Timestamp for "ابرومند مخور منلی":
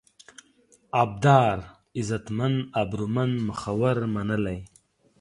2.81-4.59